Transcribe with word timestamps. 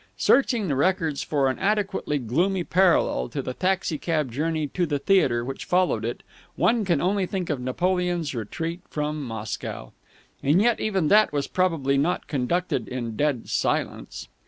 Searching 0.17 0.67
the 0.67 0.75
records 0.75 1.21
for 1.21 1.47
an 1.47 1.59
adequately 1.59 2.17
gloomy 2.17 2.63
parallel 2.63 3.29
to 3.29 3.39
the 3.43 3.53
taxi 3.53 3.99
cab 3.99 4.31
journey 4.31 4.65
to 4.69 4.87
the 4.87 4.97
theatre 4.97 5.45
which 5.45 5.63
followed 5.63 6.03
it, 6.03 6.23
one 6.55 6.83
can 6.85 6.99
only 7.01 7.27
think 7.27 7.51
of 7.51 7.61
Napoleon's 7.61 8.33
retreat 8.33 8.81
from 8.89 9.21
Moscow. 9.23 9.93
And 10.41 10.59
yet 10.59 10.79
even 10.79 11.07
that 11.09 11.31
was 11.31 11.45
probably 11.45 11.99
not 11.99 12.25
conducted 12.25 12.87
in 12.87 13.15
dead 13.15 13.47
silence. 13.47 14.27